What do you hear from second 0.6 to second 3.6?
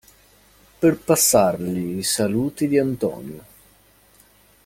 Per passargli i saluti di Antonio.